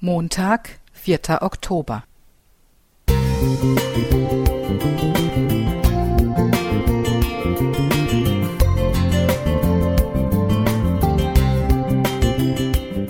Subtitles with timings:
[0.00, 2.04] Montag, vierter Oktober.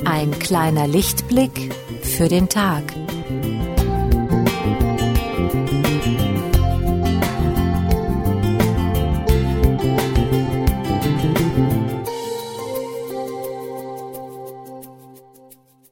[0.06, 2.85] Ein kleiner Lichtblick für den Tag.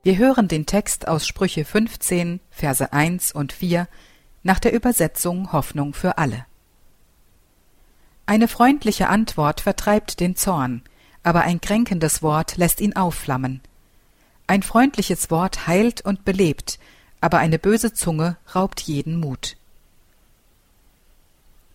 [0.06, 3.88] Wir hören den Text aus Sprüche 15, Verse 1 und 4
[4.44, 6.46] nach der Übersetzung Hoffnung für alle.
[8.24, 10.82] Eine freundliche Antwort vertreibt den Zorn,
[11.24, 13.62] aber ein kränkendes Wort lässt ihn aufflammen.
[14.46, 16.78] Ein freundliches Wort heilt und belebt,
[17.20, 19.56] aber eine böse Zunge raubt jeden Mut.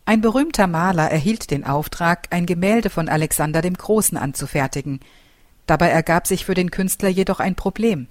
[0.05, 5.01] Ein berühmter Maler erhielt den Auftrag, ein Gemälde von Alexander dem Großen anzufertigen.
[5.65, 8.07] Dabei ergab sich für den Künstler jedoch ein Problem.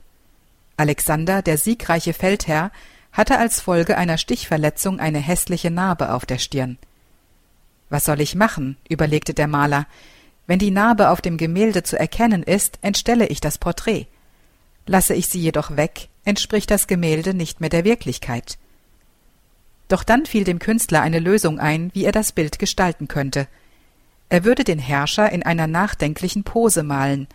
[0.80, 2.72] Alexander, der siegreiche Feldherr,
[3.12, 6.78] hatte als Folge einer Stichverletzung eine hässliche Narbe auf der Stirn.
[7.90, 8.78] Was soll ich machen?
[8.88, 9.87] überlegte der Maler.
[10.46, 14.06] Wenn die Narbe auf dem Gemälde zu erkennen ist, entstelle ich das Porträt.
[14.87, 18.56] Lasse ich sie jedoch weg, entspricht das Gemälde nicht mehr der Wirklichkeit.
[19.88, 23.48] Doch dann fiel dem Künstler eine Lösung ein, wie er das Bild gestalten könnte.
[24.30, 27.28] Er würde den Herrscher in einer nachdenklichen Pose malen,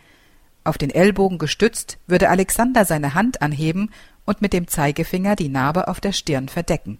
[0.66, 3.92] auf den Ellbogen gestützt, würde Alexander seine Hand anheben
[4.26, 6.98] und mit dem Zeigefinger die Narbe auf der Stirn verdecken.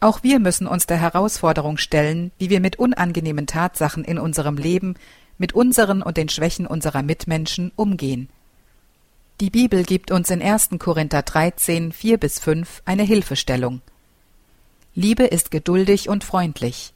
[0.00, 4.96] Auch wir müssen uns der Herausforderung stellen, wie wir mit unangenehmen Tatsachen in unserem Leben,
[5.38, 8.28] mit unseren und den Schwächen unserer Mitmenschen umgehen.
[9.40, 10.70] Die Bibel gibt uns in 1.
[10.78, 13.80] Korinther 13, 4 bis 5 eine Hilfestellung.
[14.94, 16.92] Liebe ist geduldig und freundlich.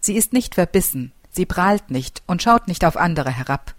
[0.00, 3.74] Sie ist nicht verbissen, sie prahlt nicht und schaut nicht auf andere herab.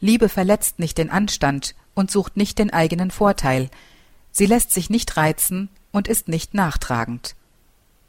[0.00, 3.68] Liebe verletzt nicht den Anstand und sucht nicht den eigenen Vorteil,
[4.30, 7.34] sie lässt sich nicht reizen und ist nicht nachtragend.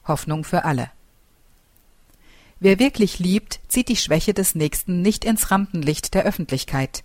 [0.07, 0.91] Hoffnung für alle.
[2.59, 7.03] Wer wirklich liebt, zieht die Schwäche des Nächsten nicht ins Rampenlicht der Öffentlichkeit.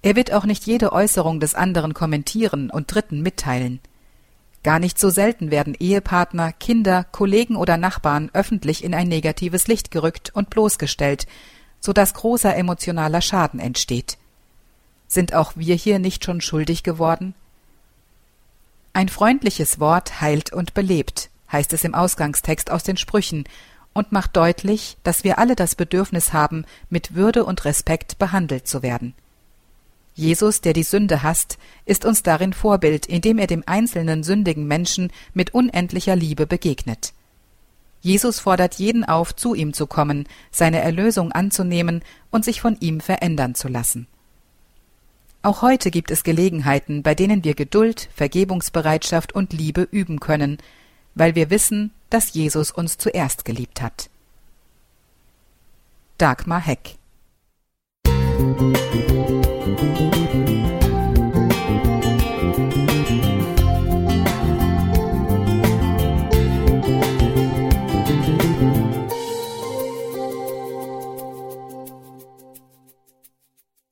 [0.00, 3.80] Er wird auch nicht jede Äußerung des anderen kommentieren und Dritten mitteilen.
[4.62, 9.90] Gar nicht so selten werden Ehepartner, Kinder, Kollegen oder Nachbarn öffentlich in ein negatives Licht
[9.90, 11.26] gerückt und bloßgestellt,
[11.80, 14.18] so dass großer emotionaler Schaden entsteht.
[15.06, 17.34] Sind auch wir hier nicht schon schuldig geworden?
[18.92, 23.44] Ein freundliches Wort heilt und belebt, heißt es im Ausgangstext aus den Sprüchen,
[23.94, 28.82] und macht deutlich, dass wir alle das Bedürfnis haben, mit Würde und Respekt behandelt zu
[28.82, 29.14] werden.
[30.14, 35.12] Jesus, der die Sünde hasst, ist uns darin Vorbild, indem er dem einzelnen sündigen Menschen
[35.32, 37.12] mit unendlicher Liebe begegnet.
[38.00, 43.00] Jesus fordert jeden auf, zu ihm zu kommen, seine Erlösung anzunehmen und sich von ihm
[43.00, 44.06] verändern zu lassen.
[45.42, 50.58] Auch heute gibt es Gelegenheiten, bei denen wir Geduld, Vergebungsbereitschaft und Liebe üben können,
[51.14, 54.10] weil wir wissen, dass Jesus uns zuerst geliebt hat.
[56.18, 56.96] Dagmar Heck
[58.06, 59.07] Musik